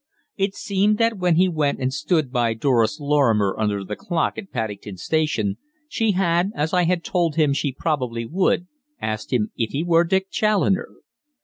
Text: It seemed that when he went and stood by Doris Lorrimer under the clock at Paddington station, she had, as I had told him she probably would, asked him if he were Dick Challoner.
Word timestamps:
It 0.35 0.55
seemed 0.55 0.97
that 0.97 1.19
when 1.19 1.35
he 1.35 1.47
went 1.47 1.79
and 1.79 1.93
stood 1.93 2.31
by 2.31 2.55
Doris 2.55 2.99
Lorrimer 2.99 3.55
under 3.59 3.83
the 3.83 3.95
clock 3.95 4.35
at 4.39 4.49
Paddington 4.49 4.97
station, 4.97 5.57
she 5.87 6.13
had, 6.13 6.49
as 6.55 6.73
I 6.73 6.85
had 6.85 7.03
told 7.03 7.35
him 7.35 7.53
she 7.53 7.71
probably 7.71 8.25
would, 8.25 8.65
asked 8.99 9.31
him 9.31 9.51
if 9.55 9.73
he 9.73 9.83
were 9.83 10.03
Dick 10.03 10.31
Challoner. 10.31 10.89